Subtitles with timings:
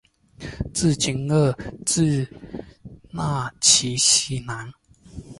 [0.73, 1.55] 治今额
[1.85, 2.27] 济
[3.11, 4.73] 纳旗西南。